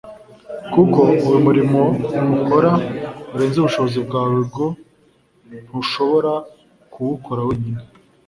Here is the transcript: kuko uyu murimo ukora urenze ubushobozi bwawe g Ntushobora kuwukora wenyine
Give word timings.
kuko 0.73 0.99
uyu 1.27 1.39
murimo 1.45 1.81
ukora 2.41 2.71
urenze 3.33 3.55
ubushobozi 3.59 3.97
bwawe 4.05 4.39
g 4.53 4.55
Ntushobora 5.65 6.33
kuwukora 6.93 7.41
wenyine 7.47 7.81